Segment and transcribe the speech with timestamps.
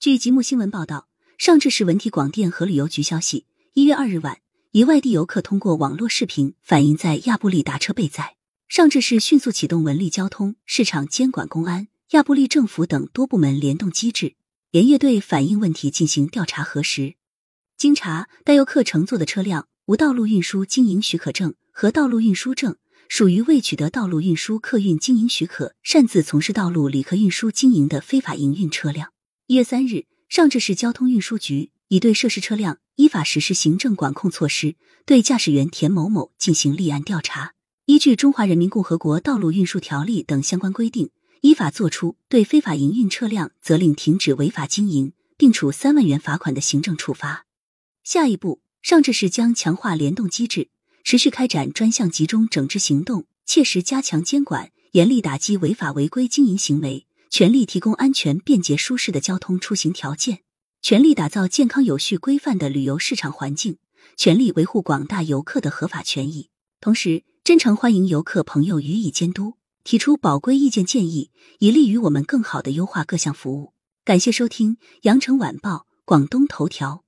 [0.00, 4.38] 据吉木新闻报道，上至市文体广电和旅游局消息，一月二日晚，
[4.70, 8.36] 一外地游客通过网络视频反映在亚布力打车被宰，
[8.66, 14.36] 上至市迅速启动文力交通、市场监管、公安、亚布力政府等多部门联动机制，
[14.70, 17.16] 连夜对反映问题进行调查核实。
[17.76, 22.76] 经查，该游客乘坐的车辆无道路运输经营许可证和道路运输证。
[23.10, 29.12] 属于未取得道路运输客运经营许可，擅自从事道路旅客运输经营的非法营运车辆。
[29.50, 37.54] 一月三日，上至市交通运输局已对涉事车辆依法实施行政管控措施，对驾驶员田某某进行立案调查。
[37.86, 41.10] 依据《中华人民共和国道路运输条例》等相关规定，
[41.40, 47.44] 依法作出对非法营运车辆责令停止违法经营，并处三万元罚款的行政处罚。
[48.04, 50.68] 下一步，上至市将强化联动机制。
[51.02, 60.40] 持续开展专项集中整治行动，切实加强监管，严厉打击违法违规经营行为，全力提供安全、便捷、舒适的交通出行条件，
[60.82, 63.78] 全力打造健康、有序、规范的旅游市场环境，
[64.16, 66.50] 全力维护广大游客的合法权益。
[66.80, 73.74] 同时，真诚欢迎游客朋友予以监督，提出宝贵意见建议，以利于我们更好的优化各项服务。
[74.04, 77.04] 感谢收听《羊城晚报·广东头条》。